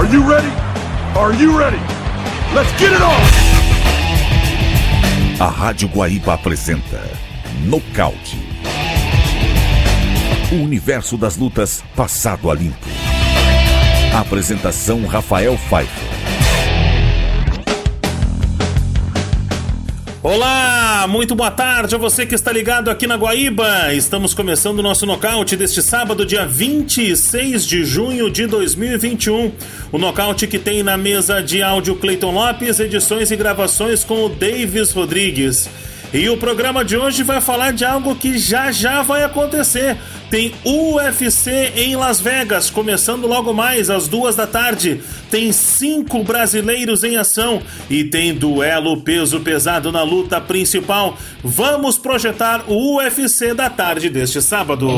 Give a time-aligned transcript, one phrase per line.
[0.00, 0.48] Are you ready?
[1.14, 1.76] Are you ready?
[2.54, 3.20] Let's get it on!
[5.38, 7.02] A Rádio Guaíba apresenta
[7.66, 8.38] Nocaute.
[10.50, 12.88] O universo das lutas passado a limpo.
[14.14, 16.09] Apresentação Rafael Pfeiffer.
[20.22, 23.94] Olá, muito boa tarde a você que está ligado aqui na Guaíba.
[23.94, 29.50] Estamos começando o nosso nocaute deste sábado, dia 26 de junho de 2021.
[29.90, 34.28] O nocaute que tem na mesa de áudio Cleiton Lopes, edições e gravações com o
[34.28, 35.70] Davis Rodrigues.
[36.12, 39.96] E o programa de hoje vai falar de algo que já já vai acontecer.
[40.28, 45.00] Tem UFC em Las Vegas, começando logo mais às duas da tarde.
[45.30, 51.16] Tem cinco brasileiros em ação e tem duelo peso pesado na luta principal.
[51.44, 54.88] Vamos projetar o UFC da tarde deste sábado.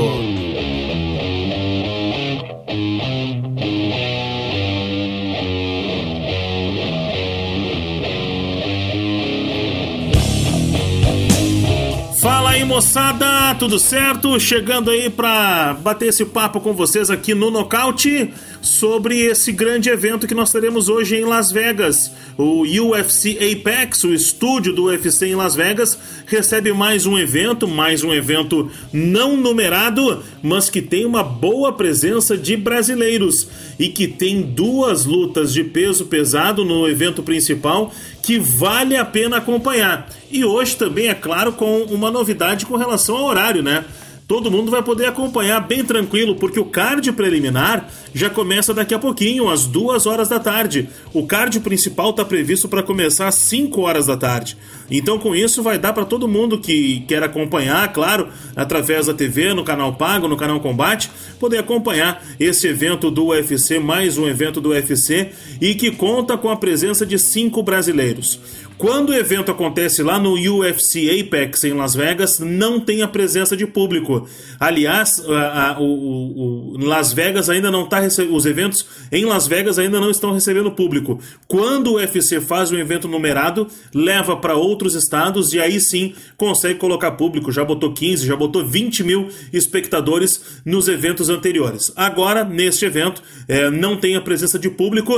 [12.53, 14.39] Aí moçada, tudo certo?
[14.39, 18.31] Chegando aí para bater esse papo com vocês aqui no Nocaute
[18.63, 22.11] sobre esse grande evento que nós teremos hoje em Las Vegas.
[22.39, 28.05] O UFC Apex, o estúdio do UFC em Las Vegas, recebe mais um evento, mais
[28.05, 34.41] um evento não numerado, mas que tem uma boa presença de brasileiros e que tem
[34.41, 40.09] duas lutas de peso pesado no evento principal que vale a pena acompanhar.
[40.31, 43.85] E hoje também, é claro, com uma novidade com relação ao horário, né?
[44.33, 48.99] Todo mundo vai poder acompanhar bem tranquilo, porque o card preliminar já começa daqui a
[48.99, 50.89] pouquinho, às 2 horas da tarde.
[51.13, 54.57] O card principal está previsto para começar às 5 horas da tarde.
[54.91, 59.53] Então, com isso, vai dar para todo mundo que quer acompanhar, claro, através da TV,
[59.53, 64.63] no canal Pago, no canal Combate, poder acompanhar esse evento do UFC, mais um evento
[64.63, 65.31] do UFC,
[65.61, 68.41] e que conta com a presença de cinco brasileiros.
[68.79, 73.57] Quando o evento acontece lá no UFC Apex em Las Vegas, não tem a presença
[73.57, 74.27] de público.
[74.59, 78.01] Aliás, a, a, o, o, Las Vegas ainda não está
[78.31, 81.21] os eventos em Las Vegas ainda não estão recebendo público.
[81.47, 86.79] Quando o UFC faz um evento numerado, leva para outros estados e aí sim consegue
[86.79, 87.53] colocar público.
[87.53, 91.93] Já botou 15, já botou 20 mil espectadores nos eventos anteriores.
[91.95, 95.13] Agora, neste evento, é, não tem a presença de público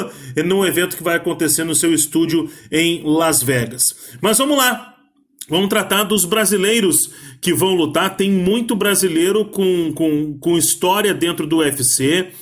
[0.44, 3.43] num evento que vai acontecer no seu estúdio em Las Vegas.
[3.44, 3.82] Vegas.
[4.20, 4.94] Mas vamos lá.
[5.48, 6.96] Vamos tratar dos brasileiros
[7.40, 8.16] que vão lutar.
[8.16, 12.32] Tem muito brasileiro com, com, com história dentro do UFC.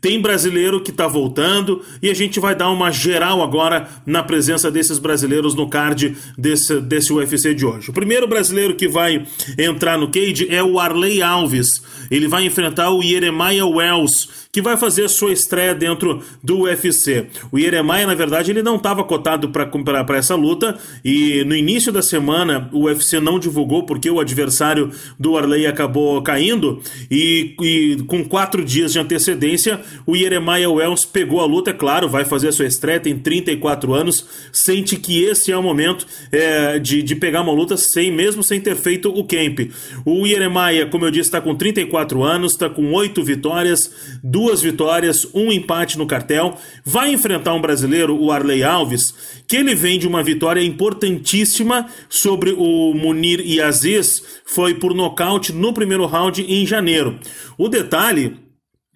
[0.00, 4.70] Tem brasileiro que está voltando e a gente vai dar uma geral agora na presença
[4.70, 7.90] desses brasileiros no card desse, desse UFC de hoje.
[7.90, 9.26] O primeiro brasileiro que vai
[9.58, 11.68] entrar no cage é o Arley Alves.
[12.10, 17.26] Ele vai enfrentar o Jeremiah Wells que vai fazer sua estreia dentro do UFC.
[17.52, 22.02] O Jeremiah, na verdade, ele não estava cotado para essa luta e no início da
[22.02, 28.24] semana o UFC não divulgou porque o adversário do Arley acabou caindo e, e com
[28.24, 32.66] quatro dias de antecedência o Jeremiah Wells pegou a luta, é claro, vai fazer sua
[32.66, 37.52] estreia, tem 34 anos, sente que esse é o momento é, de, de pegar uma
[37.52, 39.70] luta sem mesmo sem ter feito o camp.
[40.04, 45.26] O Jeremiah, como eu disse, está com 34 anos, está com oito vitórias, duas vitórias,
[45.34, 46.56] um empate no cartel.
[46.84, 49.02] Vai enfrentar um brasileiro, o Arley Alves,
[49.46, 55.72] que ele vem de uma vitória importantíssima sobre o Munir Aziz, foi por nocaute no
[55.72, 57.18] primeiro round em janeiro.
[57.56, 58.47] O detalhe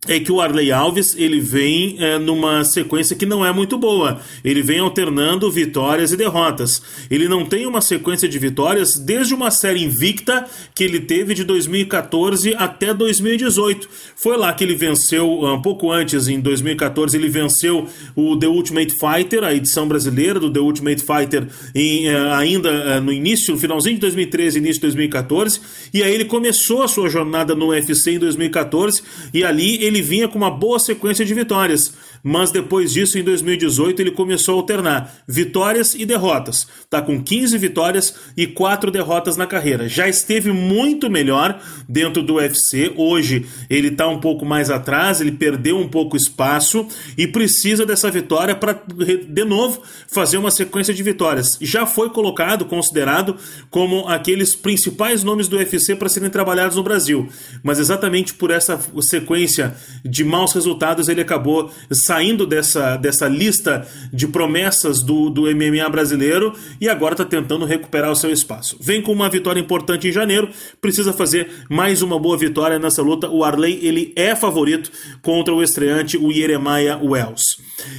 [0.09, 4.21] é que o Arley Alves ele vem é, numa sequência que não é muito boa.
[4.45, 6.83] Ele vem alternando vitórias e derrotas.
[7.09, 11.45] Ele não tem uma sequência de vitórias desde uma série invicta que ele teve de
[11.45, 13.89] 2014 até 2018.
[14.17, 17.87] Foi lá que ele venceu, um pouco antes, em 2014, ele venceu
[18.17, 22.99] o The Ultimate Fighter, a edição brasileira do The Ultimate Fighter, em, é, ainda é,
[22.99, 25.61] no início, no finalzinho de 2013, início de 2014.
[25.95, 29.00] E aí ele começou a sua jornada no UFC em 2014
[29.32, 33.25] e ali ele ele vinha com uma boa sequência de vitórias, mas depois disso, em
[33.25, 36.69] 2018, ele começou a alternar vitórias e derrotas.
[36.89, 39.89] Tá com 15 vitórias e 4 derrotas na carreira.
[39.89, 42.93] Já esteve muito melhor dentro do UFC.
[42.97, 46.87] Hoje ele tá um pouco mais atrás, ele perdeu um pouco espaço
[47.19, 48.81] e precisa dessa vitória para
[49.29, 51.47] de novo fazer uma sequência de vitórias.
[51.61, 53.37] Já foi colocado, considerado
[53.69, 57.29] como aqueles principais nomes do UFC para serem trabalhados no Brasil.
[57.63, 59.75] Mas exatamente por essa sequência
[60.05, 65.88] de maus resultados ele acabou saindo saindo dessa, dessa lista de promessas do, do MMA
[65.88, 68.76] brasileiro e agora está tentando recuperar o seu espaço.
[68.79, 73.31] Vem com uma vitória importante em janeiro, precisa fazer mais uma boa vitória nessa luta.
[73.31, 74.93] O Arley ele é favorito
[75.23, 77.43] contra o estreante, o Jeremiah Wells.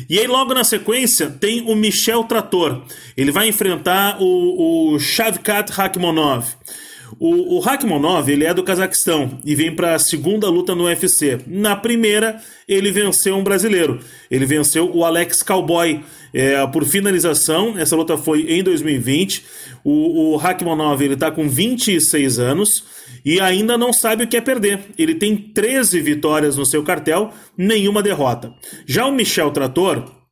[0.08, 2.84] E aí, logo na sequência, tem o Michel Trator.
[3.18, 6.46] Ele vai enfrentar o, o Shavkat Rakhmonov.
[7.20, 7.64] O, o
[8.28, 11.40] ele é do Cazaquistão e vem para a segunda luta no UFC.
[11.48, 14.00] Na primeira, ele venceu um brasileiro.
[14.30, 16.02] Ele venceu o Alex Cowboy
[16.34, 17.78] é, por finalização.
[17.78, 19.46] Essa luta foi em 2020.
[19.84, 22.84] O, o Rakhmonov ele está com 26 anos
[23.24, 24.80] e ainda não sabe o que é perder.
[24.98, 28.54] Ele tem 13 vitórias no seu cartel, nenhuma derrota.
[28.86, 30.23] Já o Michel Trator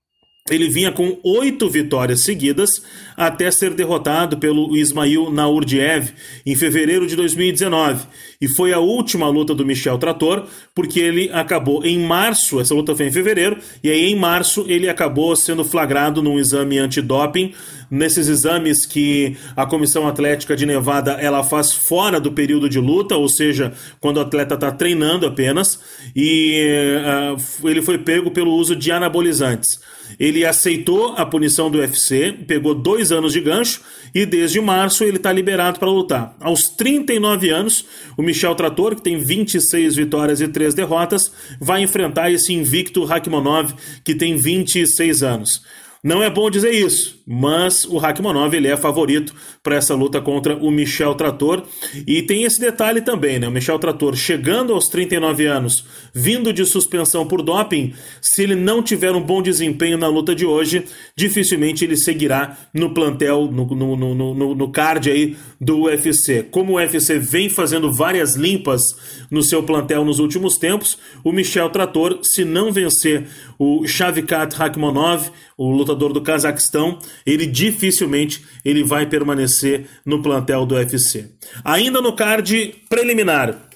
[0.50, 2.82] ele vinha com oito vitórias seguidas
[3.16, 6.12] até ser derrotado pelo Ismail Naurdiev
[6.44, 8.08] em fevereiro de 2019.
[8.42, 12.96] E foi a última luta do Michel Trator, porque ele acabou em março, essa luta
[12.96, 17.54] foi em fevereiro, e aí em março ele acabou sendo flagrado num exame antidoping,
[17.92, 23.16] nesses exames que a Comissão Atlética de Nevada ela faz fora do período de luta,
[23.16, 25.80] ou seja, quando o atleta está treinando apenas,
[26.16, 29.91] e uh, ele foi pego pelo uso de anabolizantes.
[30.20, 33.82] Ele aceitou a punição do UFC, pegou dois anos de gancho
[34.14, 36.36] e desde março ele está liberado para lutar.
[36.40, 37.86] Aos 39 anos,
[38.18, 43.74] o Michel Trator, que tem 26 vitórias e 3 derrotas, vai enfrentar esse invicto Rakhmonov,
[44.04, 45.62] que tem 26 anos.
[46.04, 50.56] Não é bom dizer isso, mas o Rakhmonov ele é favorito para essa luta contra
[50.56, 51.62] o Michel Trator.
[52.08, 53.48] E tem esse detalhe também, né?
[53.48, 58.82] O Michel Trator chegando aos 39 anos, vindo de suspensão por doping, se ele não
[58.82, 63.96] tiver um bom desempenho na luta de hoje, dificilmente ele seguirá no plantel, no, no,
[63.96, 66.42] no, no, no card aí do UFC.
[66.50, 68.82] Como o UFC vem fazendo várias limpas
[69.30, 73.28] no seu plantel nos últimos tempos, o Michel Trator, se não vencer
[73.60, 80.76] o Shavkat Rakhmonov, o lutador do Cazaquistão, ele dificilmente ele vai permanecer no plantel do
[80.76, 81.30] UFC.
[81.64, 83.70] Ainda no card preliminar,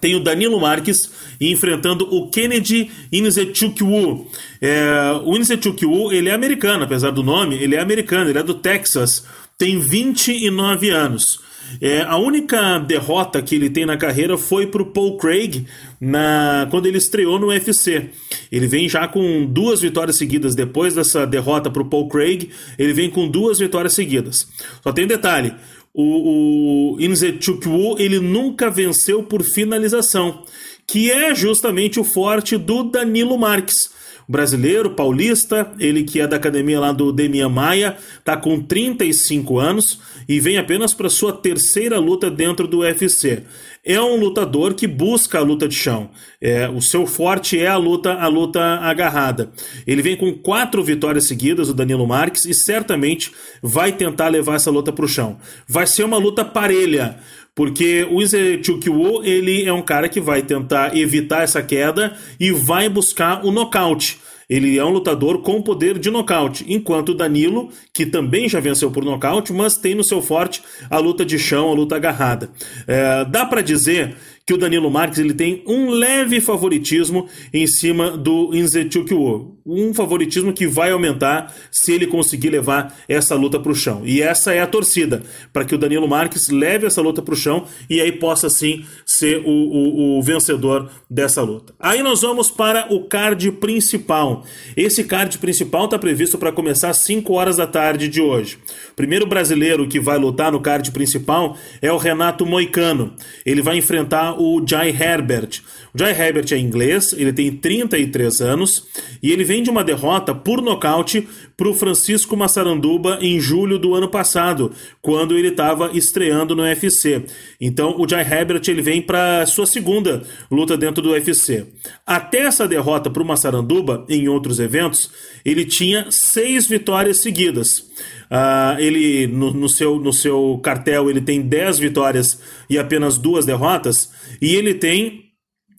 [0.00, 0.96] tem o Danilo Marques
[1.40, 4.30] enfrentando o Kennedy Inzechukwu.
[4.60, 8.54] É, o Inzechukwu, ele é americano, apesar do nome, ele é americano, ele é do
[8.54, 9.26] Texas,
[9.58, 11.49] tem 29 anos.
[11.80, 15.66] É, a única derrota que ele tem na carreira foi para o Paul Craig
[16.00, 18.10] na, quando ele estreou no UFC.
[18.50, 20.54] Ele vem já com duas vitórias seguidas.
[20.54, 24.48] Depois dessa derrota para o Paul Craig, ele vem com duas vitórias seguidas.
[24.82, 25.54] Só tem um detalhe:
[25.92, 30.44] o, o Inzechukwu ele nunca venceu por finalização,
[30.86, 33.99] que é justamente o forte do Danilo Marques
[34.30, 39.98] brasileiro, paulista, ele que é da academia lá do Demian Maia, tá com 35 anos
[40.28, 43.42] e vem apenas para sua terceira luta dentro do UFC.
[43.84, 46.10] É um lutador que busca a luta de chão.
[46.40, 49.50] É, o seu forte é a luta, a luta agarrada.
[49.84, 54.70] Ele vem com quatro vitórias seguidas, o Danilo Marques, e certamente vai tentar levar essa
[54.70, 55.38] luta para o chão.
[55.66, 57.16] Vai ser uma luta parelha.
[57.54, 62.88] Porque o Izechukwu, ele é um cara que vai tentar evitar essa queda e vai
[62.88, 64.18] buscar o nocaute.
[64.50, 68.90] Ele é um lutador com poder de nocaute, enquanto o Danilo, que também já venceu
[68.90, 70.60] por nocaute, mas tem no seu forte
[70.90, 72.50] a luta de chão, a luta agarrada.
[72.84, 78.10] É, dá para dizer que o Danilo Marques ele tem um leve favoritismo em cima
[78.10, 79.58] do Inzechukwu.
[79.64, 84.02] Um favoritismo que vai aumentar se ele conseguir levar essa luta para o chão.
[84.04, 85.22] E essa é a torcida,
[85.52, 88.84] para que o Danilo Marques leve essa luta para o chão e aí possa sim
[89.06, 91.72] ser o, o, o vencedor dessa luta.
[91.78, 94.44] Aí nós vamos para o card principal.
[94.76, 98.58] Esse card principal está previsto para começar às 5 horas da tarde de hoje.
[98.90, 103.14] O primeiro brasileiro que vai lutar no card principal é o Renato Moicano.
[103.46, 105.60] Ele vai enfrentar o Jai Herbert.
[105.94, 108.86] O Jai Herbert é inglês, ele tem 33 anos
[109.22, 113.94] e ele vem de uma derrota por nocaute para o Francisco Massaranduba em julho do
[113.94, 114.72] ano passado,
[115.02, 117.24] quando ele estava estreando no UFC.
[117.60, 121.66] Então o Jai Herbert ele vem para sua segunda luta dentro do UFC.
[122.06, 125.10] Até essa derrota para o Massaranduba, em outros eventos,
[125.44, 127.90] ele tinha seis vitórias seguidas.
[128.30, 133.44] Uh, ele no, no, seu, no seu cartel ele tem 10 vitórias e apenas duas
[133.44, 134.08] derrotas,
[134.40, 135.30] e ele tem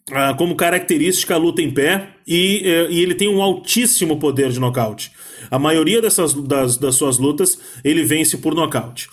[0.09, 4.51] uh, como característica a luta em pé e, uh, e ele tem um altíssimo poder
[4.51, 5.11] de nocaute.
[5.49, 9.09] A maioria dessas, das, das suas lutas ele vence por nocaute.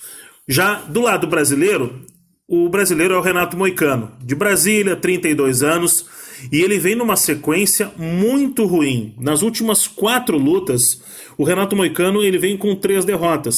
[0.47, 2.05] Já do lado brasileiro,
[2.47, 6.07] o brasileiro é o Renato Moicano, de Brasília, 32 anos,
[6.51, 9.15] e ele vem numa sequência muito ruim.
[9.19, 10.81] Nas últimas quatro lutas,
[11.37, 13.57] o Renato Moicano ele vem com três derrotas.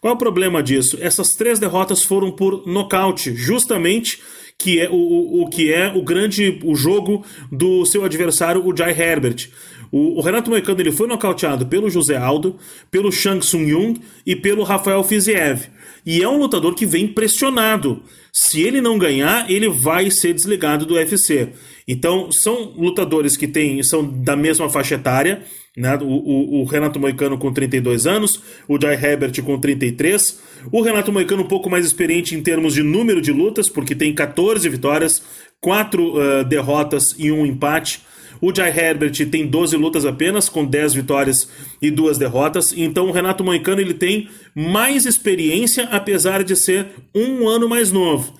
[0.00, 0.96] Qual é o problema disso?
[1.00, 4.18] Essas três derrotas foram por nocaute, justamente
[4.62, 8.76] que é o, o, o que é o grande o jogo do seu adversário, o
[8.76, 9.48] Jai Herbert.
[9.92, 12.56] O, o Renato Moicano ele foi nocauteado pelo José Aldo,
[12.90, 15.68] pelo Shang Tsung Jung e pelo Rafael Fiziev.
[16.04, 18.02] E é um lutador que vem pressionado.
[18.32, 21.50] Se ele não ganhar, ele vai ser desligado do UFC.
[21.86, 25.42] Então, são lutadores que têm, são da mesma faixa etária.
[25.76, 25.96] Né?
[26.00, 30.40] O, o, o, Renato Moicano com 32 anos, o Jai Herbert com 33.
[30.70, 34.14] O Renato Moicano um pouco mais experiente em termos de número de lutas, porque tem
[34.14, 35.22] 14 vitórias,
[35.60, 38.00] 4 uh, derrotas e um empate.
[38.42, 41.48] O Jai Herbert tem 12 lutas apenas, com 10 vitórias
[41.80, 42.74] e 2 derrotas.
[42.76, 48.34] Então o Renato Moicano ele tem mais experiência, apesar de ser um ano mais novo.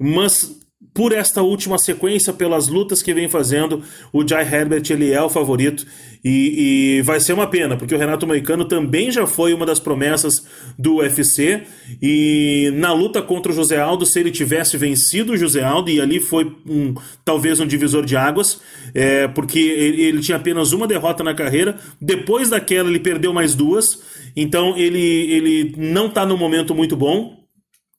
[0.00, 0.58] Mas
[0.94, 3.82] por esta última sequência, pelas lutas que vem fazendo,
[4.12, 5.86] o Jai Herbert ele é o favorito
[6.24, 9.80] e, e, vai ser uma pena, porque o Renato Moicano também já foi uma das
[9.80, 10.34] promessas
[10.78, 11.62] do UFC
[12.00, 16.00] e na luta contra o José Aldo, se ele tivesse vencido o José Aldo, e
[16.00, 16.94] ali foi um,
[17.24, 18.60] talvez um divisor de águas,
[18.94, 23.54] é, porque ele, ele tinha apenas uma derrota na carreira, depois daquela ele perdeu mais
[23.54, 24.00] duas,
[24.36, 27.41] então ele, ele não está no momento muito bom,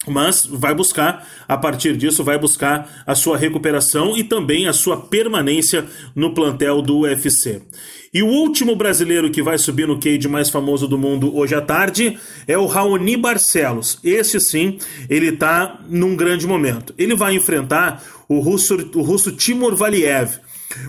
[0.07, 4.97] mas vai buscar, a partir disso, vai buscar a sua recuperação e também a sua
[4.97, 7.61] permanência no plantel do UFC.
[8.13, 11.61] E o último brasileiro que vai subir no cage mais famoso do mundo hoje à
[11.61, 12.17] tarde
[12.47, 13.97] é o Raoni Barcelos.
[14.03, 14.77] Esse sim,
[15.09, 16.93] ele está num grande momento.
[16.95, 20.37] Ele vai enfrentar o russo, o russo Timur Valiev.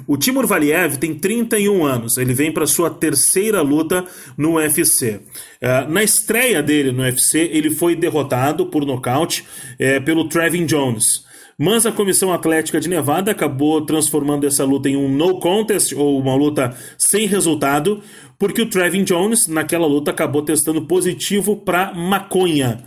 [0.06, 4.04] O Timur Valiev tem 31 anos, ele vem para sua terceira luta
[4.36, 5.20] no UFC.
[5.62, 11.24] Uh, na estreia dele no UFC, ele foi derrotado por nocaute uh, pelo Trevin Jones.
[11.56, 16.18] Mas a Comissão Atlética de Nevada acabou transformando essa luta em um no contest, ou
[16.18, 18.02] uma luta sem resultado,
[18.38, 22.82] porque o Trevin Jones, naquela luta, acabou testando positivo para maconha.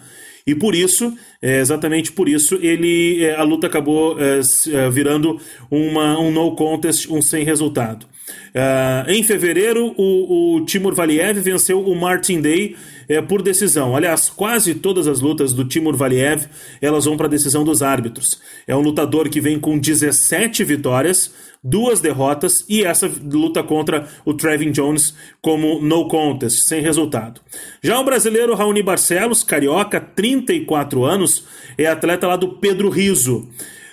[0.47, 4.39] E por isso, é, exatamente por isso, ele é, a luta acabou é,
[4.73, 5.39] é virando
[5.69, 8.07] uma, um no contest, um sem resultado.
[8.27, 12.75] Uh, em fevereiro, o, o Timur Valiev venceu o Martin Day
[13.07, 13.95] é, por decisão.
[13.95, 16.45] Aliás, quase todas as lutas do Timur Valiev
[16.81, 18.41] elas vão para a decisão dos árbitros.
[18.67, 21.31] É um lutador que vem com 17 vitórias,
[21.63, 27.41] duas derrotas e essa luta contra o Trevin Jones como no contest, sem resultado.
[27.81, 31.45] Já o brasileiro Raoni Barcelos, carioca, 34 anos,
[31.77, 33.47] é atleta lá do Pedro Riso.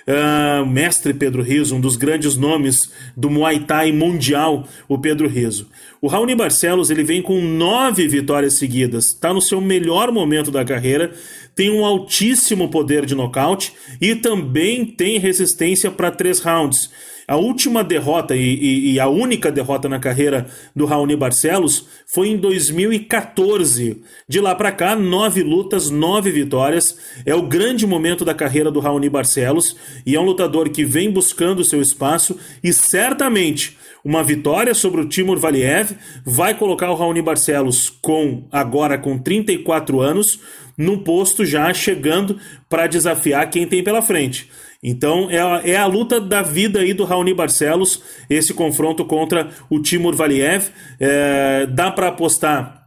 [0.07, 2.77] Uh, mestre Pedro Riso, um dos grandes nomes
[3.17, 5.67] do Muay Thai mundial, o Pedro Riso.
[5.99, 10.63] O Raoni Barcelos ele vem com nove vitórias seguidas, está no seu melhor momento da
[10.63, 11.11] carreira,
[11.55, 16.91] tem um altíssimo poder de nocaute e também tem resistência para três rounds.
[17.27, 22.27] A última derrota e, e, e, a única derrota na carreira do Raoni Barcelos foi
[22.27, 24.01] em 2014.
[24.27, 26.97] De lá para cá, nove lutas, nove vitórias.
[27.25, 31.09] É o grande momento da carreira do Raoni Barcelos e é um lutador que vem
[31.09, 37.23] buscando seu espaço e certamente uma vitória sobre o Timur Valiev vai colocar o Raoni
[37.23, 40.39] Barcelos com agora com 34 anos
[40.77, 42.39] no posto já chegando
[42.69, 44.49] para desafiar quem tem pela frente.
[44.83, 49.49] Então é a, é a luta da vida aí do Raoni Barcelos, esse confronto contra
[49.69, 50.69] o Timur Valiev.
[50.99, 52.85] É, dá para apostar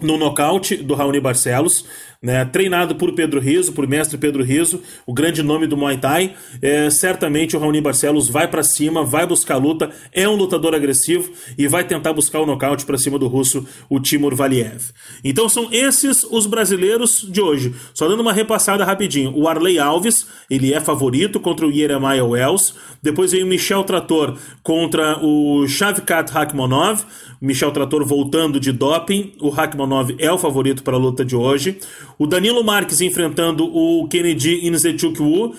[0.00, 1.86] no nocaute do Raoni Barcelos
[2.26, 6.34] né, treinado por Pedro Riso, por mestre Pedro Riso, o grande nome do Muay Thai.
[6.60, 11.30] É, certamente o Raoni Barcelos vai para cima, vai buscar luta, é um lutador agressivo
[11.56, 14.90] e vai tentar buscar o nocaute para cima do russo, o Timur Valiev.
[15.22, 17.72] Então são esses os brasileiros de hoje.
[17.94, 19.32] Só dando uma repassada rapidinho.
[19.32, 22.74] O Arley Alves, ele é favorito contra o Yeremia Wells.
[23.00, 27.04] Depois vem o Michel Trator contra o Shavkat Rakhmonov.
[27.40, 29.32] Michel Trator voltando de doping.
[29.40, 31.78] O Rakhmonov é o favorito para a luta de hoje.
[32.18, 35.48] O Danilo Marques enfrentando o Kennedy Inzechukwu.
[35.48, 35.54] Uh,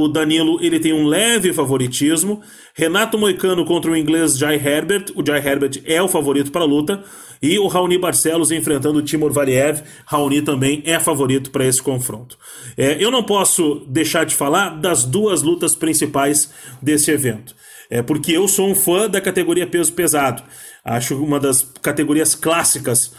[0.00, 2.40] o Danilo ele tem um leve favoritismo.
[2.74, 5.12] Renato Moicano contra o inglês Jai Herbert.
[5.14, 7.02] O Jai Herbert é o favorito para a luta.
[7.42, 9.82] E o Raoni Barcelos enfrentando o Timur Valiev.
[10.06, 12.38] Raoni também é favorito para esse confronto.
[12.76, 16.50] É, eu não posso deixar de falar das duas lutas principais
[16.80, 17.54] desse evento.
[17.90, 20.42] É porque eu sou um fã da categoria peso pesado.
[20.82, 23.12] Acho uma das categorias clássicas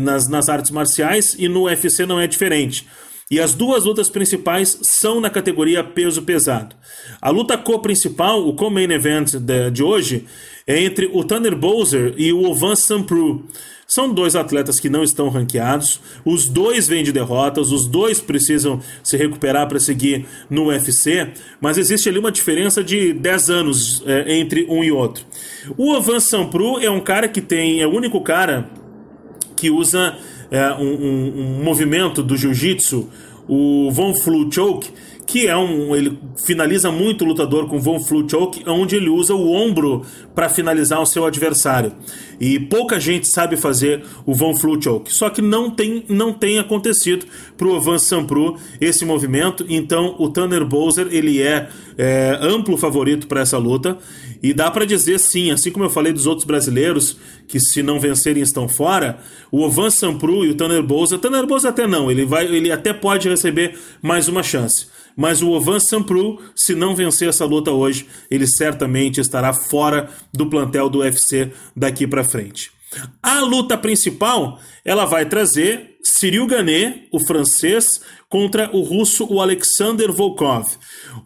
[0.00, 2.86] nas, nas artes marciais e no UFC não é diferente.
[3.28, 6.76] E as duas lutas principais são na categoria peso pesado.
[7.20, 10.24] A luta co-principal, o co-main event de, de, hoje,
[10.64, 13.44] é entre o Tanner Bowser e o Ovan Sampru.
[13.84, 18.80] São dois atletas que não estão ranqueados, os dois vêm de derrotas, os dois precisam
[19.02, 24.38] se recuperar para seguir no UFC, mas existe ali uma diferença de 10 anos é,
[24.38, 25.24] entre um e outro.
[25.76, 28.68] O Ovan Sampru é um cara que tem, é o único cara
[29.56, 30.16] que usa
[30.50, 33.08] é, um, um, um, movimento do jiu-jitsu,
[33.48, 34.90] o Von Flu Choke,
[35.26, 35.94] que é um.
[35.94, 40.02] Ele finaliza muito o lutador com Von Flu Choke, onde ele usa o ombro
[40.34, 41.92] para finalizar o seu adversário.
[42.40, 45.12] E pouca gente sabe fazer o Von Flu Choke.
[45.12, 49.66] Só que não tem, não tem acontecido para o Avan Sampru esse movimento.
[49.68, 51.68] Então o Tanner Bowser ele é,
[51.98, 53.98] é amplo favorito para essa luta.
[54.42, 57.16] E dá para dizer sim, assim como eu falei dos outros brasileiros,
[57.48, 59.18] que se não vencerem estão fora,
[59.50, 62.92] o Ovan Sampru e o Tanner Bowser, Tanner Bowser até não, ele, vai, ele até
[62.92, 64.86] pode receber mais uma chance.
[65.16, 70.48] Mas o Ovan Sampru, se não vencer essa luta hoje, ele certamente estará fora do
[70.50, 72.70] plantel do UFC daqui para frente.
[73.22, 77.86] A luta principal, ela vai trazer Cyril Ganet, o francês,
[78.28, 80.66] contra o russo o Alexander Volkov.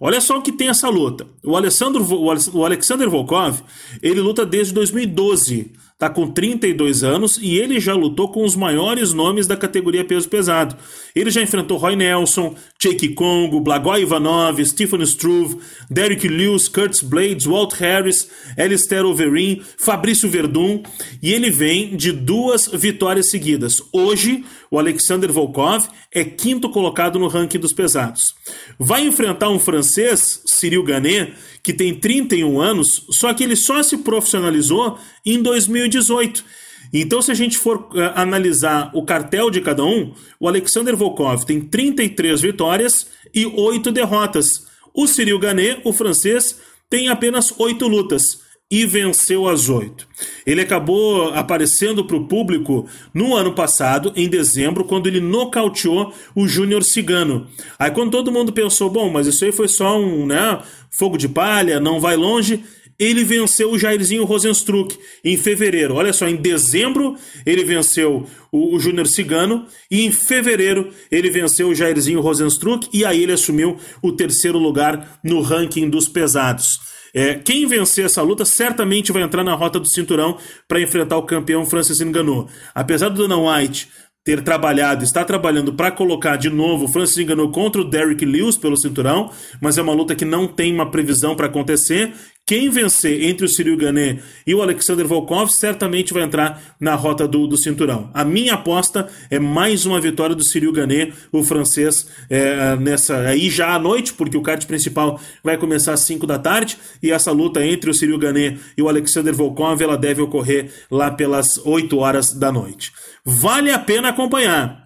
[0.01, 1.27] Olha só o que tem essa luta.
[1.45, 3.61] O Alexander, o Alexander Volkov,
[4.03, 9.13] ele luta desde 2012 Está com 32 anos e ele já lutou com os maiores
[9.13, 10.75] nomes da categoria peso pesado.
[11.15, 15.59] Ele já enfrentou Roy Nelson, Jake Congo, Blagoj Ivanov, Stephen Struve,
[15.91, 20.83] Derek Lewis, Curtis Blades, Walt Harris, Alistair Overeem, Fabrício Verdun
[21.23, 23.75] e ele vem de duas vitórias seguidas.
[23.93, 28.35] Hoje, o Alexander Volkov é quinto colocado no ranking dos pesados.
[28.79, 33.99] Vai enfrentar um francês, Cyril Ganet, que tem 31 anos, só que ele só se
[33.99, 35.43] profissionalizou em
[35.91, 36.45] 2018.
[36.93, 41.45] Então, se a gente for uh, analisar o cartel de cada um, o Alexander Volkov
[41.45, 44.49] tem 33 vitórias e 8 derrotas.
[44.95, 48.23] O Cyril Ganet, o francês, tem apenas 8 lutas
[48.71, 50.07] e venceu as oito.
[50.47, 56.47] Ele acabou aparecendo para o público no ano passado, em dezembro, quando ele nocauteou o
[56.47, 57.49] Júnior Cigano.
[57.77, 61.29] Aí quando todo mundo pensou, bom, mas isso aí foi só um né, fogo de
[61.29, 62.63] palha, não vai longe,
[63.01, 65.95] ele venceu o Jairzinho Rosenstruck em fevereiro.
[65.95, 67.17] Olha só, em dezembro
[67.47, 73.03] ele venceu o, o Júnior Cigano e em fevereiro ele venceu o Jairzinho Rosenstruck e
[73.07, 76.79] aí ele assumiu o terceiro lugar no ranking dos pesados.
[77.13, 80.39] É, quem vencer essa luta certamente vai entrar na rota do cinturão
[80.69, 82.49] para enfrentar o campeão Francis Ngannou.
[82.75, 83.89] Apesar do Dana White
[84.31, 88.57] ter trabalhado, está trabalhando para colocar de novo o Francis Ngannou contra o Derrick Lewis
[88.57, 89.29] pelo cinturão,
[89.61, 92.13] mas é uma luta que não tem uma previsão para acontecer.
[92.47, 97.27] Quem vencer entre o Cyril Ganet e o Alexander Volkov certamente vai entrar na rota
[97.27, 98.11] do, do cinturão.
[98.15, 103.51] A minha aposta é mais uma vitória do Cyril Ganet, o francês, é, nessa aí
[103.51, 107.33] já à noite, porque o card principal vai começar às 5 da tarde e essa
[107.33, 111.99] luta entre o Cyril Ganet e o Alexander Volkov ela deve ocorrer lá pelas 8
[111.99, 112.93] horas da noite.
[113.25, 114.81] Vale a pena acompanhar.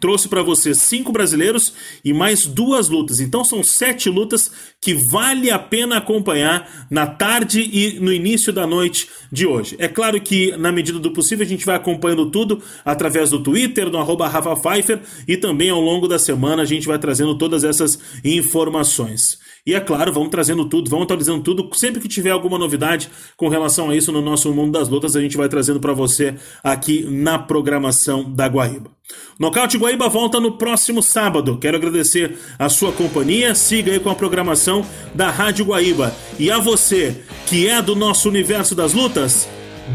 [0.00, 3.20] Trouxe para você cinco brasileiros e mais duas lutas.
[3.20, 8.66] Então são sete lutas que vale a pena acompanhar na tarde e no início da
[8.66, 9.76] noite de hoje.
[9.78, 13.90] É claro que, na medida do possível, a gente vai acompanhando tudo através do Twitter,
[13.90, 17.62] no arroba Rafa Pfeiffer, e também ao longo da semana a gente vai trazendo todas
[17.62, 19.38] essas informações.
[19.64, 21.70] E é claro, vamos trazendo tudo, vamos atualizando tudo.
[21.74, 25.20] Sempre que tiver alguma novidade com relação a isso no nosso mundo das lutas, a
[25.20, 28.90] gente vai trazendo para você aqui na programação da Guaíba.
[29.38, 31.58] Nocaute Guaíba volta no próximo sábado.
[31.58, 33.54] Quero agradecer a sua companhia.
[33.54, 36.12] Siga aí com a programação da Rádio Guaíba.
[36.40, 39.48] E a você que é do nosso universo das lutas,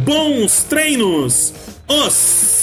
[0.06, 1.53] bons treinos!
[1.89, 2.57] Os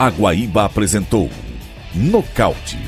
[0.00, 1.28] a Guaíba apresentou
[1.94, 2.78] Nocaute